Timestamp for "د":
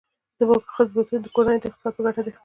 0.37-0.39, 1.21-1.27, 1.61-1.65